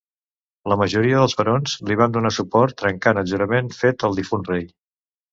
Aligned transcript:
La 0.71 0.75
majoria 0.81 1.17
dels 1.17 1.35
barons 1.41 1.75
li 1.89 1.97
van 1.99 2.15
donar 2.15 2.31
suport, 2.37 2.73
trencant 2.83 3.19
el 3.23 3.27
jurament 3.33 3.69
fet 3.83 4.07
al 4.09 4.17
difunt 4.21 4.49
rei. 4.49 4.65